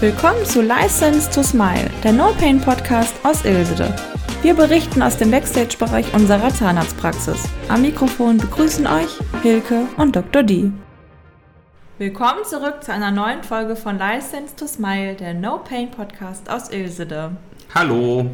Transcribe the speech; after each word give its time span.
Willkommen 0.00 0.46
zu 0.46 0.62
License 0.62 1.30
to 1.30 1.42
Smile, 1.42 1.90
der 2.02 2.12
No 2.14 2.32
Pain 2.32 2.58
Podcast 2.58 3.14
aus 3.22 3.44
Ilsede. 3.44 3.94
Wir 4.40 4.54
berichten 4.54 5.02
aus 5.02 5.18
dem 5.18 5.30
Backstage-Bereich 5.30 6.14
unserer 6.14 6.48
Zahnarztpraxis. 6.48 7.46
Am 7.68 7.82
Mikrofon 7.82 8.38
begrüßen 8.38 8.86
euch 8.86 9.18
Hilke 9.42 9.86
und 9.98 10.16
Dr. 10.16 10.42
D. 10.42 10.72
Willkommen 11.98 12.46
zurück 12.46 12.82
zu 12.82 12.94
einer 12.94 13.10
neuen 13.10 13.42
Folge 13.42 13.76
von 13.76 13.98
License 13.98 14.56
to 14.56 14.66
Smile, 14.66 15.16
der 15.16 15.34
No 15.34 15.58
Pain 15.58 15.90
Podcast 15.90 16.48
aus 16.48 16.70
Ilsede. 16.70 17.32
Hallo. 17.74 18.30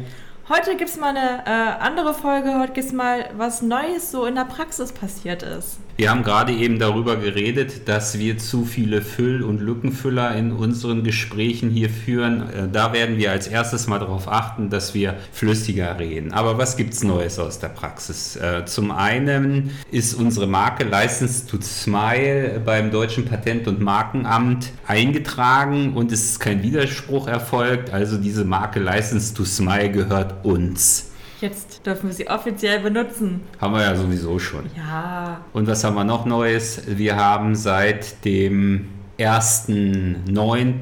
Heute 0.49 0.77
gibt 0.77 0.89
es 0.89 0.95
mal 0.95 1.09
eine 1.09 1.45
äh, 1.45 1.83
andere 1.83 2.13
Folge. 2.13 2.57
Heute 2.57 2.71
gibt 2.71 2.87
es 2.87 2.93
mal, 2.93 3.31
was 3.35 3.61
Neues 3.61 4.11
so 4.11 4.25
in 4.25 4.35
der 4.35 4.45
Praxis 4.45 4.93
passiert 4.93 5.43
ist. 5.43 5.77
Wir 5.97 6.11
haben 6.11 6.23
gerade 6.23 6.53
eben 6.53 6.79
darüber 6.79 7.17
geredet, 7.17 7.89
dass 7.89 8.17
wir 8.17 8.37
zu 8.37 8.63
viele 8.63 9.01
Füll- 9.01 9.41
und 9.41 9.59
Lückenfüller 9.59 10.35
in 10.35 10.51
unseren 10.51 11.03
Gesprächen 11.03 11.69
hier 11.69 11.89
führen. 11.89 12.49
Äh, 12.49 12.69
da 12.71 12.93
werden 12.93 13.17
wir 13.17 13.31
als 13.31 13.47
erstes 13.47 13.87
mal 13.87 13.99
darauf 13.99 14.29
achten, 14.29 14.69
dass 14.69 14.93
wir 14.93 15.15
flüssiger 15.33 15.99
reden. 15.99 16.31
Aber 16.31 16.57
was 16.57 16.77
gibt 16.77 16.93
es 16.93 17.03
Neues 17.03 17.39
aus 17.39 17.59
der 17.59 17.69
Praxis? 17.69 18.37
Äh, 18.37 18.63
zum 18.65 18.91
einen 18.91 19.71
ist 19.91 20.13
unsere 20.13 20.47
Marke 20.47 20.85
License 20.85 21.45
to 21.45 21.57
Smile 21.61 22.61
beim 22.63 22.89
Deutschen 22.89 23.25
Patent- 23.25 23.67
und 23.67 23.81
Markenamt 23.81 24.71
eingetragen 24.85 25.93
und 25.93 26.13
es 26.13 26.23
ist 26.23 26.39
kein 26.39 26.63
Widerspruch 26.63 27.27
erfolgt. 27.27 27.91
Also 27.91 28.17
diese 28.17 28.45
Marke 28.45 28.79
License 28.79 29.33
to 29.33 29.43
Smile 29.43 29.89
gehört 29.89 30.36
uns. 30.43 31.11
Jetzt 31.39 31.85
dürfen 31.85 32.07
wir 32.07 32.13
sie 32.13 32.27
offiziell 32.27 32.79
benutzen. 32.79 33.41
Haben 33.61 33.75
wir 33.75 33.81
ja 33.81 33.95
sowieso 33.95 34.39
schon. 34.39 34.65
Ja. 34.75 35.41
Und 35.53 35.67
was 35.67 35.83
haben 35.83 35.95
wir 35.95 36.03
noch 36.03 36.25
Neues? 36.25 36.81
Wir 36.87 37.15
haben 37.15 37.55
seit 37.55 38.25
dem 38.25 38.87
1.9. 39.19 40.25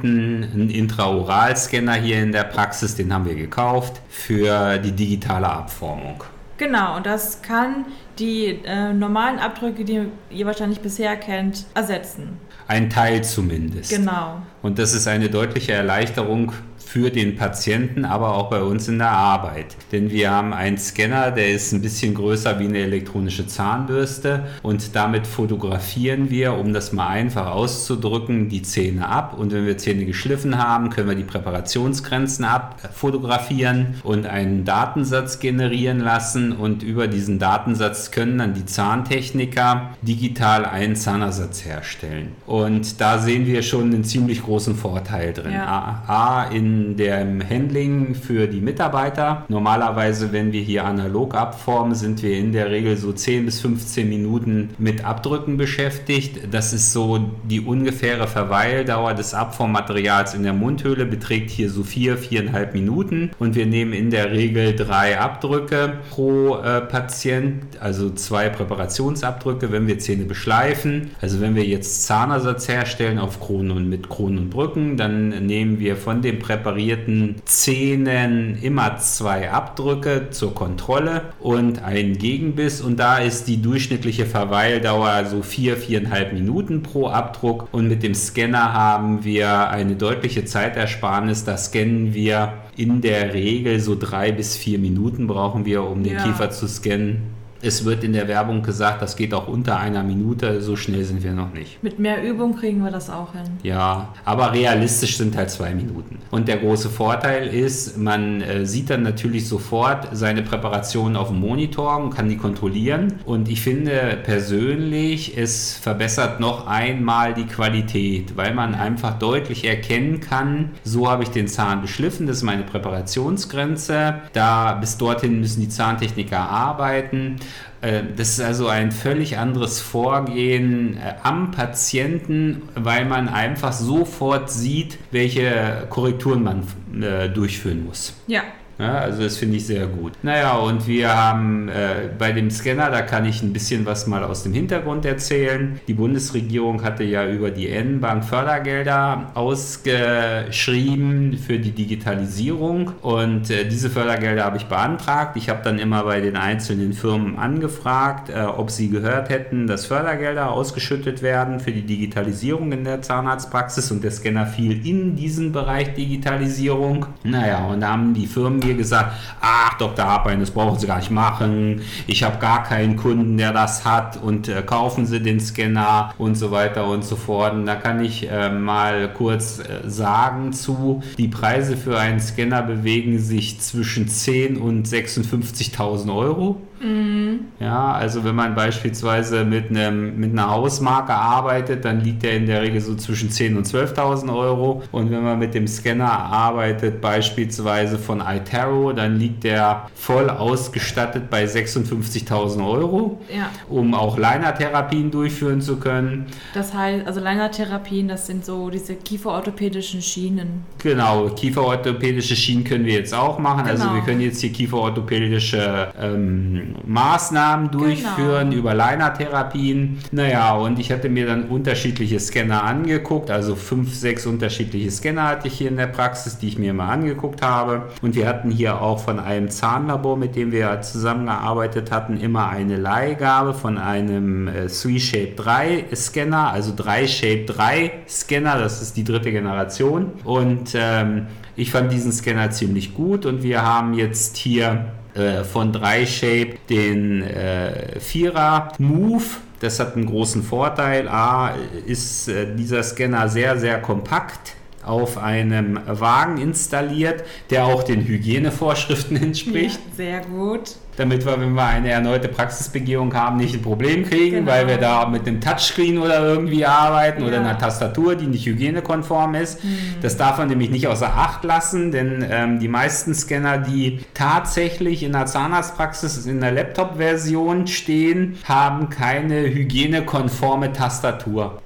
einen 0.03 0.69
Intraoralscanner 0.69 1.95
hier 1.95 2.21
in 2.21 2.31
der 2.31 2.43
Praxis, 2.43 2.95
den 2.95 3.13
haben 3.13 3.25
wir 3.25 3.35
gekauft 3.35 4.01
für 4.09 4.77
die 4.77 4.91
digitale 4.91 5.49
Abformung. 5.49 6.23
Genau, 6.57 6.95
und 6.95 7.05
das 7.05 7.41
kann 7.41 7.85
die 8.17 8.61
äh, 8.63 8.93
normalen 8.93 9.39
Abdrücke, 9.39 9.83
die 9.83 10.07
ihr 10.29 10.45
wahrscheinlich 10.45 10.79
bisher 10.79 11.17
kennt, 11.17 11.65
ersetzen. 11.73 12.39
Ein 12.67 12.89
Teil 12.89 13.23
zumindest. 13.23 13.91
Genau. 13.91 14.41
Und 14.61 14.79
das 14.79 14.93
ist 14.93 15.07
eine 15.07 15.29
deutliche 15.29 15.73
Erleichterung 15.73 16.53
für 16.85 17.09
den 17.09 17.35
Patienten, 17.35 18.05
aber 18.05 18.35
auch 18.35 18.49
bei 18.49 18.61
uns 18.61 18.87
in 18.87 18.99
der 18.99 19.11
Arbeit. 19.11 19.75
Denn 19.91 20.11
wir 20.11 20.31
haben 20.31 20.53
einen 20.53 20.77
Scanner, 20.77 21.31
der 21.31 21.51
ist 21.51 21.71
ein 21.73 21.81
bisschen 21.81 22.13
größer 22.13 22.59
wie 22.59 22.65
eine 22.65 22.79
elektronische 22.79 23.47
Zahnbürste 23.47 24.45
und 24.61 24.95
damit 24.95 25.27
fotografieren 25.27 26.29
wir, 26.29 26.53
um 26.53 26.73
das 26.73 26.93
mal 26.93 27.07
einfach 27.07 27.47
auszudrücken, 27.47 28.49
die 28.49 28.61
Zähne 28.61 29.07
ab. 29.07 29.35
Und 29.37 29.51
wenn 29.51 29.65
wir 29.65 29.77
Zähne 29.77 30.05
geschliffen 30.05 30.57
haben, 30.57 30.89
können 30.89 31.09
wir 31.09 31.15
die 31.15 31.23
Präparationsgrenzen 31.23 32.45
abfotografieren 32.45 33.95
und 34.03 34.25
einen 34.25 34.65
Datensatz 34.65 35.39
generieren 35.39 35.99
lassen. 35.99 36.51
Und 36.51 36.83
über 36.83 37.07
diesen 37.07 37.39
Datensatz 37.39 38.11
können 38.11 38.37
dann 38.37 38.53
die 38.53 38.65
Zahntechniker 38.65 39.89
digital 40.01 40.65
einen 40.65 40.95
Zahnersatz 40.95 41.65
herstellen. 41.65 42.33
Und 42.45 43.01
da 43.01 43.17
sehen 43.17 43.45
wir 43.45 43.63
schon 43.63 43.93
einen 43.93 44.03
ziemlich 44.03 44.43
großen 44.43 44.75
Vorteil 44.75 45.33
drin. 45.33 45.53
Ja. 45.53 46.03
A, 46.07 46.43
in 46.45 46.74
dem 46.97 47.47
Handling 47.47 48.15
für 48.15 48.47
die 48.47 48.61
Mitarbeiter. 48.61 49.45
Normalerweise, 49.47 50.31
wenn 50.31 50.51
wir 50.51 50.61
hier 50.61 50.85
analog 50.85 51.35
abformen, 51.35 51.95
sind 51.95 52.21
wir 52.23 52.37
in 52.37 52.51
der 52.51 52.69
Regel 52.69 52.97
so 52.97 53.11
10 53.11 53.45
bis 53.45 53.61
15 53.61 54.07
Minuten 54.07 54.69
mit 54.77 55.05
Abdrücken 55.05 55.57
beschäftigt. 55.57 56.47
Das 56.51 56.73
ist 56.73 56.93
so 56.93 57.31
die 57.43 57.61
ungefähre 57.61 58.27
Verweildauer 58.27 59.13
des 59.13 59.33
Abformmaterials 59.33 60.33
in 60.33 60.43
der 60.43 60.53
Mundhöhle, 60.53 61.05
beträgt 61.05 61.49
hier 61.49 61.69
so 61.69 61.83
4, 61.83 62.17
4,5 62.17 62.73
Minuten 62.73 63.31
und 63.39 63.55
wir 63.55 63.65
nehmen 63.65 63.93
in 63.93 64.09
der 64.09 64.31
Regel 64.31 64.75
drei 64.75 65.19
Abdrücke 65.19 65.93
pro 66.09 66.57
äh, 66.57 66.81
Patient, 66.81 67.63
also 67.79 68.09
zwei 68.11 68.49
Präparationsabdrücke, 68.49 69.71
wenn 69.71 69.87
wir 69.87 69.99
Zähne 69.99 70.25
beschleifen. 70.25 71.11
Also 71.21 71.41
wenn 71.41 71.55
wir 71.55 71.63
jetzt 71.63 72.03
Zahnersatz 72.03 72.67
herstellen 72.67 73.19
auf 73.19 73.39
Kronen 73.39 73.71
und 73.71 73.89
mit 73.89 74.09
Kronen 74.09 74.37
und 74.39 74.49
Brücken, 74.49 74.97
dann 74.97 75.29
nehmen 75.45 75.79
wir 75.79 75.95
von 75.95 76.21
dem 76.21 76.39
präparierten 76.39 76.64
präparierten 76.65 77.35
Zähnen 77.45 78.57
immer 78.59 78.97
zwei 78.97 79.51
Abdrücke 79.51 80.29
zur 80.31 80.55
Kontrolle 80.55 81.21
und 81.39 81.83
einen 81.83 82.17
Gegenbiss 82.17 82.81
und 82.81 82.97
da 82.99 83.19
ist 83.19 83.47
die 83.47 83.61
durchschnittliche 83.61 84.25
Verweildauer 84.25 85.25
so 85.25 85.43
vier, 85.43 85.77
viereinhalb 85.77 86.33
Minuten 86.33 86.81
pro 86.81 87.07
Abdruck 87.07 87.67
und 87.71 87.87
mit 87.87 88.01
dem 88.01 88.15
Scanner 88.15 88.73
haben 88.73 89.23
wir 89.23 89.69
eine 89.69 89.95
deutliche 89.95 90.45
Zeitersparnis. 90.45 91.43
Da 91.43 91.55
scannen 91.55 92.15
wir 92.15 92.53
in 92.75 93.01
der 93.01 93.35
Regel 93.35 93.79
so 93.79 93.95
drei 93.95 94.31
bis 94.31 94.57
vier 94.57 94.79
Minuten 94.79 95.27
brauchen 95.27 95.65
wir, 95.65 95.83
um 95.83 96.03
den 96.03 96.15
ja. 96.15 96.23
Kiefer 96.23 96.49
zu 96.49 96.67
scannen. 96.67 97.34
Es 97.65 97.83
wird 97.83 98.03
in 98.03 98.13
der 98.13 98.27
Werbung 98.27 98.61
gesagt, 98.61 99.01
das 99.01 99.15
geht 99.15 99.33
auch 99.33 99.47
unter 99.47 99.79
einer 99.79 100.03
Minute, 100.03 100.61
so 100.61 100.75
schnell 100.75 101.03
sind 101.03 101.23
wir 101.23 101.31
noch 101.31 101.51
nicht. 101.51 101.81
Mit 101.81 101.97
mehr 101.97 102.23
Übung 102.23 102.55
kriegen 102.55 102.83
wir 102.83 102.91
das 102.91 103.09
auch 103.09 103.33
hin. 103.33 103.57
Ja, 103.63 104.13
aber 104.23 104.53
realistisch 104.53 105.17
sind 105.17 105.35
halt 105.35 105.49
zwei 105.49 105.73
Minuten. 105.73 106.19
Und 106.29 106.47
der 106.47 106.57
große 106.57 106.89
Vorteil 106.89 107.47
ist, 107.47 107.97
man 107.97 108.41
äh, 108.41 108.67
sieht 108.67 108.91
dann 108.91 109.01
natürlich 109.01 109.47
sofort 109.47 110.09
seine 110.11 110.43
Präparation 110.43 111.15
auf 111.15 111.29
dem 111.29 111.39
Monitor 111.39 111.97
und 111.97 112.11
kann 112.11 112.29
die 112.29 112.37
kontrollieren. 112.37 113.19
Und 113.25 113.49
ich 113.49 113.61
finde 113.61 114.19
persönlich, 114.23 115.35
es 115.35 115.73
verbessert 115.73 116.39
noch 116.39 116.67
einmal 116.67 117.33
die 117.33 117.45
Qualität, 117.45 118.37
weil 118.37 118.53
man 118.53 118.75
einfach 118.75 119.17
deutlich 119.17 119.65
erkennen 119.65 120.19
kann, 120.19 120.71
so 120.83 121.09
habe 121.09 121.23
ich 121.23 121.29
den 121.29 121.47
Zahn 121.47 121.81
beschliffen, 121.81 122.27
das 122.27 122.37
ist 122.37 122.43
meine 122.43 122.63
Präparationsgrenze. 122.63 124.21
Da 124.33 124.73
bis 124.73 124.97
dorthin 124.97 125.39
müssen 125.39 125.61
die 125.61 125.69
Zahntechniker 125.69 126.37
arbeiten. 126.37 127.37
Äh, 127.81 128.03
das 128.15 128.29
ist 128.29 128.41
also 128.41 128.67
ein 128.67 128.91
völlig 128.91 129.37
anderes 129.37 129.79
Vorgehen 129.79 130.97
äh, 130.97 131.15
am 131.23 131.51
Patienten, 131.51 132.63
weil 132.75 133.05
man 133.05 133.29
einfach 133.29 133.73
sofort 133.73 134.49
sieht, 134.49 134.97
welche 135.11 135.87
Korrekturen 135.89 136.43
man 136.43 136.63
äh, 137.01 137.29
durchführen 137.29 137.85
muss. 137.85 138.13
Ja, 138.27 138.43
ja, 138.77 138.99
also 138.99 139.23
das 139.23 139.37
finde 139.37 139.55
ich 139.57 139.65
sehr 139.65 139.87
gut. 139.87 140.13
Naja, 140.21 140.57
und 140.57 140.85
wir 140.85 141.15
haben 141.15 141.69
äh, 141.69 142.09
bei 142.17 142.33
dem 142.33 142.51
Scanner, 142.51 142.89
da 142.89 143.03
kann 143.03 143.23
ich 143.25 143.41
ein 143.41 143.53
bisschen 143.53 143.85
was 143.85 144.05
mal 144.05 144.21
aus 144.23 144.43
dem 144.43 144.51
Hintergrund 144.53 145.05
erzählen. 145.05 145.79
Die 145.87 145.93
Bundesregierung 145.93 146.83
hatte 146.83 147.05
ja 147.05 147.25
über 147.25 147.51
die 147.51 147.69
N-Bank 147.69 148.25
Fördergelder 148.25 149.31
ausgeschrieben 149.33 151.37
für 151.37 151.57
die 151.57 151.71
Digitalisierung 151.71 152.91
und 153.01 153.49
äh, 153.49 153.63
diese 153.65 153.89
Fördergelder 153.89 154.43
habe 154.43 154.57
ich 154.57 154.65
beantragt. 154.65 155.37
Ich 155.37 155.47
habe 155.49 155.61
dann 155.63 155.79
immer 155.79 156.03
bei 156.03 156.19
den 156.19 156.35
einzelnen 156.35 156.91
Firmen 156.91 157.39
angefragt, 157.39 158.29
äh, 158.29 158.41
ob 158.41 158.71
sie 158.71 158.89
gehört 158.89 159.29
hätten, 159.29 159.67
dass 159.67 159.85
Fördergelder 159.85 160.51
ausgeschüttet 160.51 161.21
werden 161.21 161.61
für 161.61 161.71
die 161.71 161.83
Digitalisierung 161.83 162.73
in 162.73 162.83
der 162.83 163.01
Zahnarztpraxis 163.01 163.89
und 163.91 164.03
der 164.03 164.11
Scanner 164.11 164.45
fiel 164.45 164.85
in 164.85 165.15
diesen 165.15 165.53
Bereich 165.53 165.93
Digitalisierung. 165.93 167.05
Naja, 167.23 167.67
und 167.67 167.79
da 167.79 167.93
haben 167.93 168.13
die 168.13 168.27
Firmen 168.27 168.64
mir 168.65 168.75
gesagt, 168.75 169.13
ach 169.41 169.77
Dr. 169.77 170.05
Harpein, 170.05 170.39
das 170.39 170.51
brauchen 170.51 170.79
Sie 170.79 170.87
gar 170.87 170.97
nicht 170.97 171.11
machen. 171.11 171.81
Ich 172.07 172.23
habe 172.23 172.37
gar 172.39 172.63
keinen 172.63 172.95
Kunden, 172.95 173.37
der 173.37 173.53
das 173.53 173.85
hat 173.85 174.17
und 174.21 174.47
äh, 174.47 174.61
kaufen 174.63 175.05
Sie 175.05 175.21
den 175.21 175.39
Scanner 175.39 176.13
und 176.17 176.35
so 176.35 176.51
weiter 176.51 176.87
und 176.87 177.03
so 177.03 177.15
fort. 177.15 177.53
Und 177.53 177.65
da 177.65 177.75
kann 177.75 178.03
ich 178.03 178.29
äh, 178.29 178.49
mal 178.49 179.09
kurz 179.13 179.59
äh, 179.59 179.89
sagen 179.89 180.53
zu, 180.53 181.01
die 181.17 181.27
Preise 181.27 181.77
für 181.77 181.97
einen 181.99 182.19
Scanner 182.19 182.63
bewegen 182.63 183.19
sich 183.19 183.59
zwischen 183.59 184.07
10 184.07 184.57
und 184.57 184.87
56.000 184.87 186.15
Euro. 186.15 186.61
Mhm. 186.79 187.45
Ja, 187.59 187.93
also 187.93 188.23
wenn 188.23 188.35
man 188.35 188.55
beispielsweise 188.55 189.45
mit, 189.45 189.69
einem, 189.69 190.19
mit 190.19 190.31
einer 190.31 190.49
Hausmarke 190.49 191.13
arbeitet, 191.13 191.85
dann 191.85 192.01
liegt 192.01 192.23
der 192.23 192.37
in 192.37 192.45
der 192.45 192.61
Regel 192.61 192.81
so 192.81 192.95
zwischen 192.95 193.29
10.000 193.29 193.57
und 193.57 193.67
12.000 193.67 194.35
Euro. 194.35 194.83
Und 194.91 195.11
wenn 195.11 195.23
man 195.23 195.39
mit 195.39 195.53
dem 195.53 195.67
Scanner 195.67 196.11
arbeitet, 196.11 197.01
beispielsweise 197.01 197.97
von 197.97 198.21
iTero, 198.21 198.93
dann 198.93 199.17
liegt 199.17 199.43
der 199.43 199.89
voll 199.95 200.29
ausgestattet 200.29 201.29
bei 201.29 201.45
56.000 201.45 202.67
Euro, 202.67 203.21
ja. 203.33 203.49
um 203.69 203.93
auch 203.93 204.17
Liner-Therapien 204.17 205.11
durchführen 205.11 205.61
zu 205.61 205.77
können. 205.77 206.25
Das 206.53 206.73
heißt, 206.73 207.07
also 207.07 207.19
Liner-Therapien, 207.19 208.07
das 208.07 208.27
sind 208.27 208.45
so 208.45 208.69
diese 208.69 208.95
kieferorthopädischen 208.95 210.01
Schienen. 210.01 210.65
Genau, 210.81 211.29
kieferorthopädische 211.29 212.35
Schienen 212.35 212.63
können 212.63 212.85
wir 212.85 212.93
jetzt 212.93 213.13
auch 213.13 213.39
machen. 213.39 213.61
Also 213.61 213.83
genau. 213.83 213.85
Also 213.85 213.95
wir 213.95 214.01
können 214.01 214.21
jetzt 214.21 214.41
hier 214.41 214.51
kieferorthopädische 214.51 215.93
ähm, 215.99 216.64
ähm, 216.65 216.75
Maßnahmen 216.85 217.71
durchführen 217.71 218.49
Genau. 218.49 218.61
über 218.61 218.73
Liner-Therapien. 218.73 219.99
Naja, 220.11 220.55
und 220.55 220.79
ich 220.79 220.91
hatte 220.91 221.09
mir 221.09 221.25
dann 221.25 221.43
unterschiedliche 221.45 222.19
Scanner 222.19 222.63
angeguckt, 222.63 223.31
also 223.31 223.55
fünf, 223.55 223.93
sechs 223.93 224.25
unterschiedliche 224.25 224.91
Scanner 224.91 225.23
hatte 225.23 225.47
ich 225.47 225.53
hier 225.55 225.69
in 225.69 225.77
der 225.77 225.87
Praxis, 225.87 226.37
die 226.37 226.47
ich 226.47 226.57
mir 226.57 226.73
mal 226.73 226.89
angeguckt 226.89 227.41
habe. 227.41 227.89
Und 228.01 228.15
wir 228.15 228.27
hatten 228.27 228.51
hier 228.51 228.81
auch 228.81 228.99
von 228.99 229.19
einem 229.19 229.49
Zahnlabor, 229.49 230.17
mit 230.17 230.35
dem 230.35 230.51
wir 230.51 230.81
zusammengearbeitet 230.81 231.91
hatten, 231.91 232.17
immer 232.17 232.49
eine 232.49 232.77
Leihgabe 232.77 233.53
von 233.53 233.77
einem 233.77 234.47
äh, 234.47 234.65
3Shape 234.65 235.35
3 235.35 235.85
Scanner, 235.95 236.51
also 236.51 236.71
3Shape 236.73 237.45
3 237.45 237.91
Scanner, 238.07 238.57
das 238.59 238.81
ist 238.81 238.97
die 238.97 239.03
dritte 239.03 239.31
Generation. 239.31 240.11
Und 240.23 240.73
ähm, 240.75 241.27
ich 241.55 241.71
fand 241.71 241.91
diesen 241.91 242.11
Scanner 242.11 242.51
ziemlich 242.51 242.93
gut 242.93 243.25
und 243.25 243.43
wir 243.43 243.61
haben 243.63 243.93
jetzt 243.93 244.37
hier 244.37 244.85
äh, 245.15 245.43
von 245.43 245.73
3Shape 245.73 246.55
den 246.69 247.21
äh, 247.23 247.99
4er 247.99 248.73
Move. 248.79 249.23
Das 249.59 249.79
hat 249.79 249.95
einen 249.95 250.05
großen 250.05 250.43
Vorteil. 250.43 251.07
A, 251.07 251.55
ist 251.85 252.27
äh, 252.27 252.53
dieser 252.55 252.83
Scanner 252.83 253.29
sehr, 253.29 253.57
sehr 253.57 253.81
kompakt 253.81 254.55
auf 254.83 255.17
einem 255.17 255.79
Wagen 255.87 256.37
installiert, 256.37 257.23
der 257.49 257.65
auch 257.65 257.83
den 257.83 258.05
Hygienevorschriften 258.05 259.17
entspricht 259.21 259.79
Ja, 259.89 259.95
sehr 259.95 260.21
gut. 260.21 260.75
Damit 260.97 261.25
wir, 261.25 261.39
wenn 261.39 261.53
wir 261.53 261.63
eine 261.65 261.89
erneute 261.89 262.27
Praxisbegehung 262.27 263.13
haben, 263.13 263.37
nicht 263.37 263.53
ein 263.55 263.61
Problem 263.61 264.03
kriegen, 264.05 264.37
Genau. 264.37 264.51
weil 264.51 264.67
wir 264.67 264.77
da 264.77 265.05
mit 265.07 265.27
einem 265.27 265.41
Touchscreen 265.41 265.97
oder 265.97 266.19
irgendwie 266.21 266.65
arbeiten 266.65 267.23
oder 267.23 267.33
Ja. 267.35 267.39
einer 267.41 267.57
Tastatur, 267.57 268.15
die 268.15 268.27
nicht 268.27 268.45
hygienekonform 268.45 269.35
ist. 269.35 269.59
Das 270.01 270.17
darf 270.17 270.37
man 270.37 270.47
nämlich 270.47 270.69
nicht 270.69 270.87
außer 270.87 271.13
Acht 271.15 271.43
lassen, 271.43 271.91
denn 271.91 272.25
ähm, 272.29 272.59
die 272.59 272.67
meisten 272.67 273.13
Scanner, 273.13 273.57
die 273.57 273.99
tatsächlich 274.13 275.03
in 275.03 275.11
der 275.13 275.25
Zahnarztpraxis 275.25 276.25
in 276.25 276.41
der 276.41 276.51
Laptop-Version 276.51 277.67
stehen, 277.67 278.37
haben 278.45 278.89
keine 278.89 279.41
hygienekonforme 279.53 280.71
Tastatur. 280.73 281.61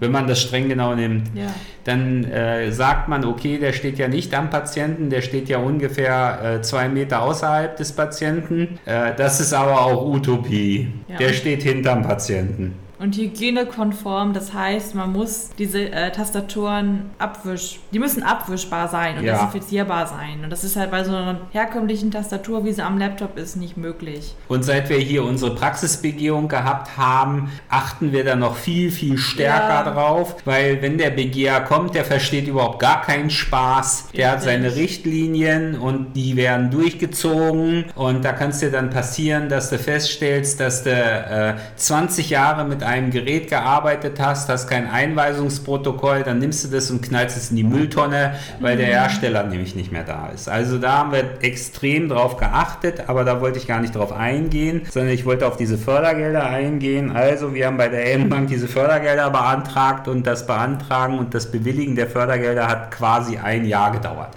Wenn 0.00 0.12
man 0.12 0.26
das 0.28 0.40
streng 0.40 0.68
genau 0.68 0.94
nimmt 0.94 1.30
Ja. 1.34 1.46
dann 1.84 2.24
äh, 2.24 2.70
sagt 2.70 3.08
man, 3.08 3.24
okay, 3.24 3.58
der 3.58 3.72
steht 3.72 3.98
ja 3.98 4.08
nicht 4.08 4.34
am 4.34 4.50
Patienten, 4.50 5.10
der 5.10 5.22
steht 5.22 5.48
ja 5.48 5.58
ungefähr 5.58 6.56
äh, 6.58 6.62
zwei 6.62 6.88
Meter 6.88 7.22
außerhalb 7.22 7.76
des 7.76 7.92
Patienten. 7.92 8.78
Äh, 8.84 9.14
das 9.16 9.40
ist 9.40 9.52
aber 9.52 9.80
auch 9.80 10.06
Utopie. 10.06 10.92
Ja. 11.08 11.16
Der 11.16 11.32
steht 11.32 11.62
hinterm 11.62 12.02
Patienten. 12.02 12.74
Und 12.98 13.16
hygienekonform, 13.16 14.32
das 14.32 14.52
heißt, 14.52 14.94
man 14.96 15.12
muss 15.12 15.50
diese 15.56 15.90
äh, 15.92 16.10
Tastaturen 16.10 17.10
abwisch, 17.18 17.78
die 17.92 17.98
müssen 18.00 18.22
abwischbar 18.24 18.88
sein 18.88 19.18
und 19.18 19.24
Ja. 19.24 19.34
desinfizierbar 19.34 20.06
sein. 20.08 20.40
Und 20.42 20.50
das 20.50 20.64
ist 20.64 20.74
halt 20.76 20.90
bei 20.90 21.04
so 21.04 21.12
einer 21.14 21.40
herkömmlichen 21.52 22.10
Tastatur, 22.10 22.64
wie 22.64 22.72
sie 22.72 22.82
am 22.82 22.98
Laptop 22.98 23.38
ist, 23.38 23.56
nicht 23.56 23.76
möglich. 23.76 24.34
Und 24.48 24.64
seit 24.64 24.88
wir 24.88 24.98
hier 24.98 25.22
unsere 25.24 25.54
Praxisbegehung 25.54 26.48
gehabt 26.48 26.96
haben, 26.96 27.50
achten 27.68 28.10
wir 28.12 28.24
da 28.24 28.34
noch 28.34 28.56
viel, 28.56 28.90
viel 28.90 29.16
stärker 29.16 29.84
Ja. 29.86 29.92
drauf, 29.92 30.36
weil 30.44 30.82
wenn 30.82 30.98
der 30.98 31.10
Begeher 31.10 31.60
kommt, 31.60 31.94
der 31.94 32.04
versteht 32.04 32.48
überhaupt 32.48 32.80
gar 32.80 33.02
keinen 33.02 33.30
Spaß. 33.30 34.08
Der 34.16 34.30
hat 34.32 34.38
Richtig. 34.38 34.52
seine 34.52 34.74
Richtlinien 34.74 35.78
und 35.78 36.14
die 36.14 36.34
werden 36.36 36.70
durchgezogen 36.72 37.84
und 37.94 38.24
da 38.24 38.32
kann 38.32 38.50
es 38.50 38.58
dir 38.58 38.70
dann 38.70 38.90
passieren, 38.90 39.48
dass 39.48 39.70
du 39.70 39.78
feststellst, 39.78 40.58
dass 40.60 40.82
du 40.82 40.90
äh, 40.90 41.54
20 41.76 42.30
Jahre 42.30 42.64
mit 42.64 42.82
einem 42.88 43.10
Gerät 43.10 43.48
gearbeitet 43.48 44.20
hast, 44.20 44.48
hast 44.48 44.68
kein 44.68 44.90
Einweisungsprotokoll, 44.90 46.22
dann 46.22 46.38
nimmst 46.38 46.64
du 46.64 46.68
das 46.68 46.90
und 46.90 47.02
knallst 47.02 47.36
es 47.36 47.50
in 47.50 47.56
die 47.56 47.64
Mülltonne, 47.64 48.34
weil 48.60 48.76
der 48.76 48.86
Hersteller 48.86 49.44
nämlich 49.44 49.76
nicht 49.76 49.92
mehr 49.92 50.04
da 50.04 50.30
ist. 50.34 50.48
Also 50.48 50.78
da 50.78 50.98
haben 50.98 51.12
wir 51.12 51.24
extrem 51.40 52.08
drauf 52.08 52.36
geachtet, 52.36 53.08
aber 53.08 53.24
da 53.24 53.40
wollte 53.40 53.58
ich 53.58 53.66
gar 53.66 53.80
nicht 53.80 53.94
drauf 53.94 54.12
eingehen, 54.12 54.82
sondern 54.90 55.12
ich 55.12 55.26
wollte 55.26 55.46
auf 55.46 55.56
diese 55.56 55.78
Fördergelder 55.78 56.48
eingehen. 56.48 57.14
Also 57.14 57.54
wir 57.54 57.66
haben 57.66 57.76
bei 57.76 57.88
der 57.88 58.12
M-Bank 58.14 58.48
diese 58.48 58.68
Fördergelder 58.68 59.30
beantragt 59.30 60.08
und 60.08 60.26
das 60.26 60.46
Beantragen 60.46 61.18
und 61.18 61.34
das 61.34 61.50
Bewilligen 61.50 61.94
der 61.94 62.08
Fördergelder 62.08 62.66
hat 62.66 62.90
quasi 62.90 63.36
ein 63.36 63.66
Jahr 63.66 63.92
gedauert. 63.92 64.34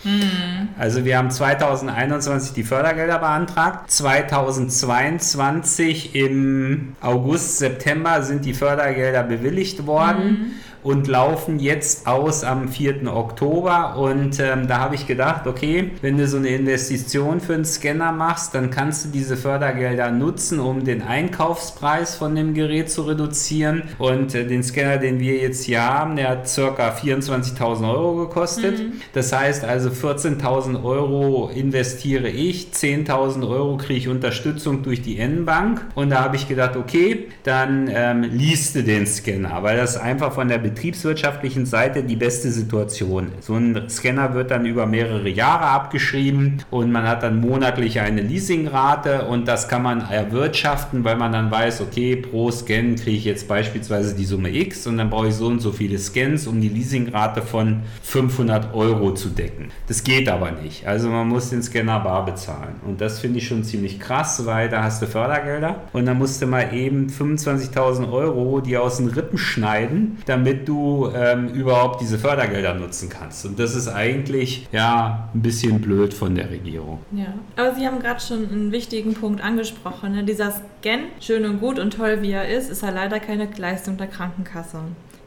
Also 0.78 1.06
wir 1.06 1.18
haben 1.18 1.32
2021 1.32 2.52
die 2.54 2.64
Fördergelder 2.64 3.20
beantragt. 3.20 3.90
2022 3.92 6.16
im 6.16 6.96
August, 7.02 7.60
September 7.60 8.24
sind 8.24 8.41
die 8.46 8.54
Fördergelder 8.54 9.24
bewilligt 9.24 9.86
worden. 9.86 10.54
Und 10.84 11.08
laufen 11.08 11.60
jetzt 11.60 12.08
aus 12.08 12.44
am 12.44 12.68
4. 12.68 13.14
Oktober. 13.14 13.98
Und 13.98 14.40
ähm, 14.40 14.68
da 14.68 14.80
habe 14.80 14.96
ich 14.96 15.08
gedacht, 15.08 15.48
okay, 15.48 15.92
wenn 16.02 16.18
du 16.18 16.28
so 16.28 16.38
eine 16.38 16.50
Investition 16.50 17.40
für 17.40 17.54
einen 17.54 17.66
Scanner 17.66 18.12
machst, 18.12 18.56
dann 18.56 18.72
kannst 18.72 19.06
du 19.06 19.10
diese 19.10 19.38
Fördergelder 19.38 20.12
nutzen, 20.12 20.60
um 20.60 20.84
den 20.84 21.02
Einkaufspreis 21.02 22.16
von 22.16 22.36
dem 22.36 22.54
Gerät 22.54 22.90
zu 22.90 23.04
reduzieren. 23.04 23.84
Und 23.98 24.34
äh, 24.36 24.46
den 24.46 24.64
Scanner, 24.64 24.98
den 24.98 25.20
wir 25.20 25.38
jetzt 25.38 25.64
hier 25.64 25.84
haben, 25.84 26.16
der 26.16 26.30
hat 26.30 26.50
circa 26.50 26.90
24.000 26.90 27.90
Euro 27.90 28.16
gekostet. 28.16 28.82
Das 29.14 29.32
heißt 29.34 29.64
also 29.64 29.90
14.000 29.90 30.84
Euro 30.84 31.50
investiere 31.54 32.30
ich, 32.30 32.70
10.000 32.74 33.48
Euro 33.48 33.78
kriege 33.78 34.00
ich 34.00 34.08
Unterstützung 34.08 34.84
durch 34.84 35.02
die 35.02 35.18
N-Bank. 35.18 35.82
Und 35.96 36.10
da 36.10 36.24
habe 36.24 36.36
ich 36.36 36.48
gedacht, 36.48 36.76
okay, 36.76 37.28
dann 37.44 37.90
ähm, 37.94 38.24
liest 38.24 38.76
du 38.76 38.84
den 38.84 39.06
Scanner, 39.06 39.64
weil 39.64 39.78
das 39.78 39.98
einfach 39.98 40.34
von 40.34 40.48
der 40.48 40.58
betriebswirtschaftlichen 40.74 41.66
Seite 41.66 42.04
die 42.04 42.16
beste 42.16 42.52
Situation. 42.52 43.28
So 43.40 43.56
ein 43.56 43.90
Scanner 43.90 44.34
wird 44.34 44.52
dann 44.52 44.66
über 44.66 44.86
mehrere 44.86 45.30
Jahre 45.30 45.66
abgeschrieben 45.66 46.64
und 46.70 46.92
man 46.92 47.08
hat 47.08 47.24
dann 47.24 47.40
monatlich 47.40 48.00
eine 48.00 48.22
Leasingrate 48.22 49.26
und 49.26 49.48
das 49.48 49.68
kann 49.68 49.84
man 49.84 50.02
erwirtschaften, 50.10 51.04
weil 51.04 51.18
man 51.18 51.32
dann 51.32 51.52
weiß, 51.52 51.82
okay, 51.82 52.16
pro 52.16 52.52
Scan 52.52 52.96
kriege 52.96 53.18
ich 53.18 53.26
jetzt 53.26 53.48
beispielsweise 53.48 54.16
die 54.16 54.26
Summe 54.26 54.50
X 54.50 54.88
und 54.88 54.98
dann 54.98 55.10
brauche 55.10 55.28
ich 55.28 55.36
so 55.36 55.48
und 55.48 55.60
so 55.60 55.72
viele 55.72 55.98
Scans, 55.98 56.48
um 56.48 56.62
die 56.62 56.70
Leasingrate 56.70 57.42
von 57.42 57.82
500 58.04 58.74
Euro 58.74 59.14
zu 59.14 59.30
decken. 59.30 59.70
Das 59.88 60.04
geht 60.04 60.30
aber 60.30 60.52
nicht. 60.52 60.88
Also 60.88 61.10
man 61.10 61.28
muss 61.28 61.50
den 61.50 61.62
Scanner 61.62 62.00
bar 62.00 62.26
bezahlen. 62.26 62.76
Und 62.86 63.02
das 63.02 63.20
finde 63.20 63.40
ich 63.40 63.48
schon 63.48 63.64
ziemlich 63.64 64.00
krass, 64.00 64.46
weil 64.46 64.70
da 64.70 64.84
hast 64.84 65.02
du 65.02 65.08
Fördergelder 65.08 65.82
und 65.94 66.06
dann 66.06 66.18
musst 66.18 66.42
du 66.42 66.48
mal 66.48 66.74
eben 66.74 67.08
25.000 67.08 68.12
Euro 68.12 68.62
die 68.62 68.78
aus 68.78 68.98
den 68.98 69.08
Rippen 69.08 69.38
schneiden, 69.38 70.18
damit 70.26 70.61
du 70.68 71.10
ähm, 71.16 71.50
überhaupt 71.50 72.02
diese 72.02 72.18
Fördergelder 72.18 72.74
nutzen 72.74 73.10
kannst. 73.10 73.46
Und 73.46 73.60
das 73.60 73.76
ist 73.76 73.88
eigentlich 73.88 74.68
ja 74.72 75.30
ein 75.34 75.42
bisschen 75.42 75.82
blöd 75.82 76.14
von 76.14 76.36
der 76.36 76.50
Regierung. 76.50 77.00
Ja. 77.12 77.34
Aber 77.56 77.76
Sie 77.76 77.86
haben 77.86 78.00
gerade 78.00 78.20
schon 78.20 78.50
einen 78.50 78.72
wichtigen 78.72 79.14
Punkt 79.14 79.44
angesprochen. 79.44 80.14
Ne? 80.14 80.24
Dieser 80.24 80.52
Scan, 80.52 81.04
schön 81.20 81.46
und 81.46 81.60
gut 81.60 81.80
und 81.80 81.94
toll 81.94 82.22
wie 82.22 82.32
er 82.32 82.50
ist, 82.50 82.70
ist 82.70 82.84
ja 82.84 82.90
leider 82.90 83.20
keine 83.20 83.48
Leistung 83.58 83.98
der 83.98 84.08
Krankenkasse. 84.08 84.80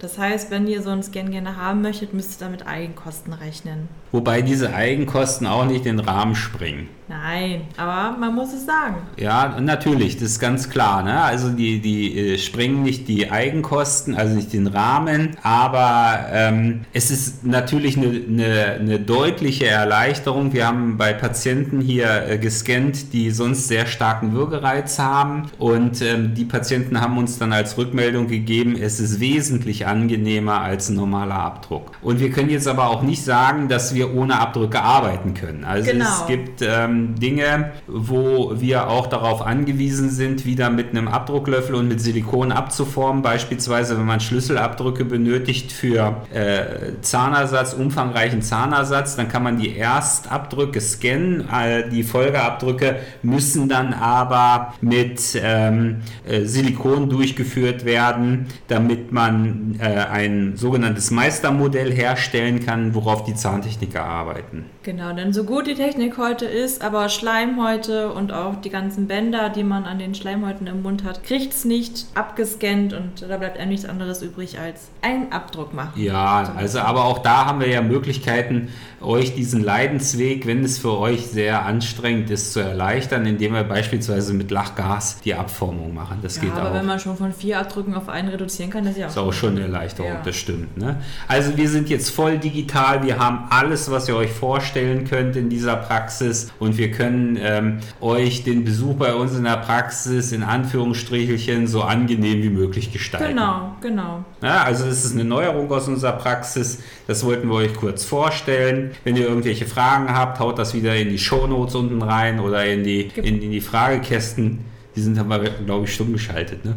Das 0.04 0.18
heißt, 0.18 0.50
wenn 0.50 0.66
ihr 0.66 0.82
so 0.82 0.90
einen 0.90 1.02
Scan 1.02 1.30
gerne 1.30 1.56
haben 1.56 1.80
möchtet, 1.80 2.12
müsst 2.12 2.38
ihr 2.38 2.44
damit 2.44 2.66
Eigenkosten 2.66 3.32
rechnen. 3.32 3.88
Wobei 4.12 4.42
diese 4.42 4.74
Eigenkosten 4.74 5.46
auch 5.46 5.64
nicht 5.64 5.86
den 5.86 5.98
Rahmen 5.98 6.34
springen. 6.34 6.88
Nein, 7.08 7.62
aber 7.76 8.16
man 8.16 8.34
muss 8.34 8.54
es 8.54 8.64
sagen. 8.64 8.96
Ja, 9.18 9.60
natürlich, 9.60 10.16
das 10.16 10.30
ist 10.30 10.40
ganz 10.40 10.70
klar. 10.70 11.02
Ne? 11.02 11.20
Also 11.20 11.50
die, 11.50 11.80
die 11.80 12.16
äh, 12.16 12.38
sprengen 12.38 12.82
nicht 12.82 13.08
die 13.08 13.30
Eigenkosten, 13.30 14.14
also 14.14 14.34
nicht 14.34 14.54
den 14.54 14.68
Rahmen, 14.68 15.36
aber 15.42 16.26
ähm, 16.32 16.82
es 16.94 17.10
ist 17.10 17.44
natürlich 17.44 17.98
eine, 17.98 18.06
eine, 18.06 18.64
eine 18.80 19.00
deutliche 19.00 19.66
Erleichterung. 19.66 20.54
Wir 20.54 20.66
haben 20.66 20.96
bei 20.96 21.12
Patienten 21.12 21.82
hier 21.82 22.26
äh, 22.26 22.38
gescannt, 22.38 23.12
die 23.12 23.30
sonst 23.32 23.68
sehr 23.68 23.86
starken 23.86 24.32
Würgereiz 24.32 24.98
haben 24.98 25.50
und 25.58 26.00
ähm, 26.00 26.34
die 26.34 26.46
Patienten 26.46 27.02
haben 27.02 27.18
uns 27.18 27.38
dann 27.38 27.52
als 27.52 27.76
Rückmeldung 27.76 28.28
gegeben, 28.28 28.76
es 28.80 28.98
ist 28.98 29.20
wesentlich 29.20 29.86
angenehmer 29.94 30.60
als 30.60 30.88
ein 30.88 30.96
normaler 30.96 31.36
Abdruck. 31.36 31.92
Und 32.02 32.18
wir 32.18 32.30
können 32.30 32.50
jetzt 32.50 32.66
aber 32.66 32.88
auch 32.88 33.02
nicht 33.02 33.24
sagen, 33.24 33.68
dass 33.68 33.94
wir 33.94 34.14
ohne 34.14 34.40
Abdrücke 34.40 34.82
arbeiten 34.82 35.34
können. 35.34 35.64
Also 35.64 35.90
Genau. 35.92 36.04
es 36.04 36.26
gibt 36.26 36.62
ähm, 36.62 37.14
Dinge, 37.18 37.72
wo 37.86 38.52
wir 38.56 38.88
auch 38.88 39.06
darauf 39.06 39.40
angewiesen 39.46 40.10
sind, 40.10 40.44
wieder 40.46 40.68
mit 40.70 40.90
einem 40.90 41.06
Abdrucklöffel 41.08 41.74
und 41.76 41.86
mit 41.88 42.00
Silikon 42.00 42.50
abzuformen. 42.50 43.22
Beispielsweise, 43.22 43.96
wenn 43.96 44.06
man 44.06 44.20
Schlüsselabdrücke 44.20 45.04
benötigt 45.04 45.70
für 45.72 46.22
äh, 46.32 47.00
Zahnersatz, 47.02 47.72
umfangreichen 47.74 48.42
Zahnersatz, 48.42 49.14
dann 49.16 49.28
kann 49.28 49.42
man 49.44 49.58
die 49.58 49.78
Erstabdrücke 49.78 50.80
scannen. 50.80 51.48
Äh, 51.48 51.88
die 51.88 52.02
Folgeabdrücke 52.02 52.96
müssen 53.22 53.68
dann 53.68 53.94
aber 53.94 54.74
mit 54.80 55.20
ähm, 55.40 55.98
äh, 56.28 56.44
Silikon 56.44 57.08
durchgeführt 57.08 57.84
werden, 57.84 58.46
damit 58.68 59.12
man 59.12 59.73
äh, 59.78 59.84
ein 59.84 60.56
sogenanntes 60.56 61.10
Meistermodell 61.10 61.92
herstellen 61.92 62.64
kann, 62.64 62.94
worauf 62.94 63.24
die 63.24 63.34
Zahntechniker 63.34 64.04
arbeiten. 64.04 64.66
Genau, 64.82 65.12
denn 65.12 65.32
so 65.32 65.44
gut 65.44 65.66
die 65.66 65.74
Technik 65.74 66.18
heute 66.18 66.44
ist, 66.44 66.82
aber 66.82 67.08
Schleimhäute 67.08 68.12
und 68.12 68.32
auch 68.32 68.60
die 68.60 68.70
ganzen 68.70 69.06
Bänder, 69.06 69.48
die 69.48 69.64
man 69.64 69.84
an 69.84 69.98
den 69.98 70.14
Schleimhäuten 70.14 70.66
im 70.66 70.82
Mund 70.82 71.04
hat, 71.04 71.24
kriegt 71.24 71.52
es 71.52 71.64
nicht 71.64 72.06
abgescannt 72.14 72.92
und 72.92 73.22
da 73.28 73.36
bleibt 73.36 73.58
einem 73.58 73.70
nichts 73.70 73.86
anderes 73.86 74.22
übrig 74.22 74.58
als 74.58 74.88
einen 75.02 75.32
Abdruck 75.32 75.74
machen. 75.74 76.00
Ja, 76.00 76.52
also 76.56 76.80
aber 76.80 77.04
auch 77.04 77.18
da 77.18 77.46
haben 77.46 77.60
wir 77.60 77.68
ja 77.68 77.82
Möglichkeiten, 77.82 78.68
euch 79.00 79.34
diesen 79.34 79.62
Leidensweg, 79.62 80.46
wenn 80.46 80.64
es 80.64 80.78
für 80.78 80.98
euch 80.98 81.26
sehr 81.26 81.64
anstrengend 81.64 82.30
ist, 82.30 82.52
zu 82.52 82.60
erleichtern, 82.60 83.26
indem 83.26 83.54
wir 83.54 83.64
beispielsweise 83.64 84.34
mit 84.34 84.50
Lachgas 84.50 85.20
die 85.20 85.34
Abformung 85.34 85.94
machen. 85.94 86.18
Das 86.22 86.36
ja, 86.36 86.42
geht 86.42 86.52
aber 86.52 86.70
auch. 86.70 86.74
wenn 86.74 86.86
man 86.86 86.98
schon 86.98 87.16
von 87.16 87.32
vier 87.32 87.58
Abdrücken 87.58 87.94
auf 87.94 88.08
einen 88.08 88.28
reduzieren 88.28 88.70
kann, 88.70 88.84
das 88.84 88.94
ist 88.94 88.98
ja 88.98 89.06
auch, 89.06 89.10
ist 89.10 89.18
auch 89.18 89.32
schon 89.32 89.56
Erleichterung, 89.64 90.12
Ja. 90.12 90.22
das 90.24 90.36
stimmt. 90.36 90.76
Ne? 90.76 91.00
Also 91.28 91.56
wir 91.56 91.68
sind 91.68 91.88
jetzt 91.90 92.10
voll 92.10 92.38
digital, 92.38 93.02
wir 93.04 93.18
haben 93.18 93.44
alles, 93.50 93.90
was 93.90 94.08
ihr 94.08 94.16
euch 94.16 94.30
vorstellen 94.32 95.04
könnt 95.04 95.36
in 95.36 95.48
dieser 95.48 95.76
Praxis 95.76 96.52
und 96.58 96.78
wir 96.78 96.90
können 96.90 97.38
ähm, 97.40 97.78
euch 98.00 98.44
den 98.44 98.64
Besuch 98.64 98.94
bei 98.94 99.14
uns 99.14 99.36
in 99.36 99.44
der 99.44 99.56
Praxis 99.58 100.32
in 100.32 100.42
Anführungsstrichelchen 100.42 101.66
so 101.66 101.82
angenehm 101.82 102.42
wie 102.42 102.50
möglich 102.50 102.92
gestalten. 102.92 103.28
Genau, 103.28 103.74
genau. 103.80 104.24
Ja, 104.42 104.62
also 104.62 104.84
das 104.84 105.04
ist 105.04 105.12
eine 105.14 105.24
Neuerung 105.24 105.70
aus 105.72 105.88
unserer 105.88 106.12
Praxis. 106.12 106.80
Das 107.06 107.24
wollten 107.24 107.48
wir 107.48 107.54
euch 107.54 107.74
kurz 107.74 108.04
vorstellen. 108.04 108.92
Wenn 109.04 109.16
ihr 109.16 109.26
irgendwelche 109.28 109.66
Fragen 109.66 110.08
habt, 110.14 110.38
haut 110.40 110.58
das 110.58 110.74
wieder 110.74 110.94
in 110.96 111.08
die 111.08 111.18
Shownotes 111.18 111.74
unten 111.74 112.02
rein 112.02 112.40
oder 112.40 112.64
in 112.66 112.84
die, 112.84 113.10
in, 113.16 113.40
in 113.42 113.50
die 113.50 113.60
Fragekästen. 113.60 114.60
Die 114.96 115.00
sind 115.00 115.18
aber, 115.18 115.40
glaube 115.40 115.84
ich, 115.84 115.94
stumm 115.94 116.12
geschaltet. 116.12 116.64
Ne? 116.64 116.76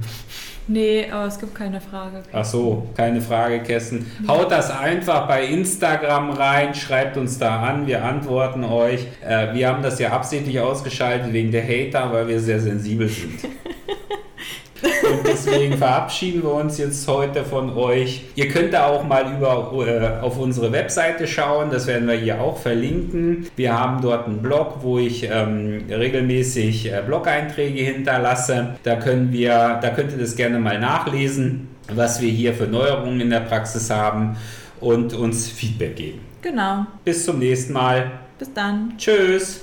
Nee, 0.70 1.08
aber 1.10 1.28
es 1.28 1.40
gibt 1.40 1.56
keine 1.56 1.80
Frage. 1.80 2.24
Ach 2.34 2.44
so, 2.44 2.90
keine 2.96 3.22
Fragekästen. 3.22 4.06
Haut 4.28 4.52
das 4.52 4.70
einfach 4.70 5.26
bei 5.26 5.46
Instagram 5.46 6.32
rein, 6.32 6.76
schreibt 6.76 7.16
uns 7.16 7.38
da 7.40 7.62
an, 7.62 7.88
wir 7.88 8.04
antworten 8.04 8.66
euch. 8.66 9.08
Äh, 9.26 9.54
wir 9.54 9.70
haben 9.70 9.82
das 9.82 9.98
ja 10.00 10.12
absichtlich 10.12 10.60
ausgeschaltet 10.60 11.32
wegen 11.32 11.52
der 11.52 11.64
Hater, 11.64 12.12
weil 12.12 12.28
wir 12.28 12.42
sehr 12.42 12.60
sensibel 12.60 13.08
sind. 13.08 13.40
Deswegen 15.28 15.78
verabschieden 15.78 16.44
wir 16.44 16.54
uns 16.54 16.78
jetzt 16.78 17.08
heute 17.08 17.44
von 17.44 17.76
euch. 17.76 18.24
Ihr 18.36 18.48
könnt 18.48 18.74
da 18.74 18.88
auch 18.88 19.04
mal 19.04 19.36
über, 19.36 19.72
äh, 19.86 20.24
auf 20.24 20.38
unsere 20.40 20.72
Webseite 20.72 21.28
schauen, 21.28 21.70
das 21.70 21.88
werden 21.88 22.08
wir 22.08 22.16
hier 22.16 22.42
auch 22.42 22.58
verlinken. 22.58 23.48
Wir 23.56 23.78
haben 23.78 24.02
dort 24.02 24.28
einen 24.28 24.42
Blog, 24.42 24.78
wo 24.82 25.00
ich 25.00 25.24
ähm, 25.30 25.84
regelmäßig 25.90 26.92
äh, 26.92 27.04
Blog-Einträge 27.06 27.82
hinterlasse. 27.82 28.76
Da, 28.84 28.96
können 28.96 29.32
wir, 29.32 29.80
da 29.82 29.90
könnt 29.90 30.12
ihr 30.12 30.18
das 30.18 30.36
gerne 30.36 30.60
mal 30.60 30.80
nachlesen, 30.80 31.68
was 31.94 32.22
wir 32.22 32.30
hier 32.30 32.54
für 32.54 32.68
Neuerungen 32.68 33.20
in 33.22 33.30
der 33.30 33.42
Praxis 33.42 33.90
haben 33.90 34.38
und 34.80 35.14
uns 35.14 35.50
Feedback 35.50 35.96
geben. 35.96 36.20
Genau. 36.42 36.86
Bis 37.04 37.26
zum 37.26 37.40
nächsten 37.40 37.74
Mal. 37.74 38.12
Bis 38.40 38.54
dann. 38.54 38.94
Tschüss. 38.98 39.62